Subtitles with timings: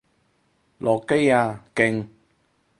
[0.79, 1.63] 落機啊！
[1.75, 2.07] 勁！